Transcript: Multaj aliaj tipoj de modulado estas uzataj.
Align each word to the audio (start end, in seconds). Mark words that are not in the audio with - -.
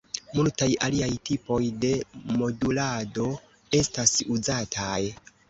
Multaj 0.35 0.69
aliaj 0.85 1.09
tipoj 1.29 1.59
de 1.83 1.91
modulado 2.41 3.27
estas 3.83 4.17
uzataj. 4.39 4.99